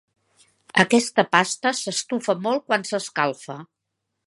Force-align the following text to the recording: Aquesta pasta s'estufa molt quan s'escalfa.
Aquesta 0.83 1.25
pasta 1.35 1.75
s'estufa 1.81 2.37
molt 2.47 2.67
quan 2.71 2.89
s'escalfa. 2.93 3.61